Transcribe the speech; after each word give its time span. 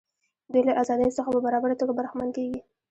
دوی 0.51 0.63
له 0.67 0.73
ازادیو 0.81 1.15
څخه 1.17 1.29
په 1.35 1.39
برابره 1.45 1.75
توګه 1.79 1.93
برخمن 1.99 2.29
کیږي. 2.37 2.59